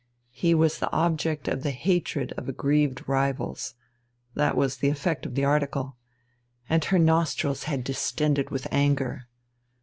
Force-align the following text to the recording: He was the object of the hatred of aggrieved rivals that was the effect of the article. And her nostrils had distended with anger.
He 0.31 0.55
was 0.55 0.79
the 0.79 0.91
object 0.91 1.47
of 1.47 1.61
the 1.61 1.69
hatred 1.69 2.33
of 2.35 2.49
aggrieved 2.49 3.07
rivals 3.07 3.75
that 4.33 4.57
was 4.57 4.77
the 4.77 4.89
effect 4.89 5.27
of 5.27 5.35
the 5.35 5.45
article. 5.45 5.95
And 6.67 6.83
her 6.85 6.97
nostrils 6.97 7.65
had 7.65 7.83
distended 7.83 8.49
with 8.49 8.67
anger. 8.71 9.27